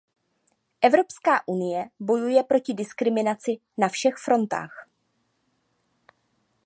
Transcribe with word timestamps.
Evropská 0.81 1.43
unie 1.47 1.89
bojuje 1.99 2.43
proti 2.43 2.73
diskriminaci 2.73 3.57
na 3.77 3.89
všech 3.89 4.15
frontách. 4.17 4.87